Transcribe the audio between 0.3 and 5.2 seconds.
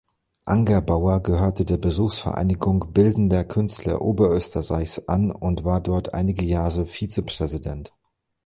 Angerbauer gehörte der Berufsvereinigung Bildender Künstler Oberösterreichs